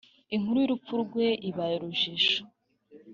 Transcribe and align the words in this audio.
Inkuru 0.35 0.57
y’urupfu 0.59 0.93
rwe 1.03 1.27
ibaye 1.49 1.73
urujijo 1.77 2.39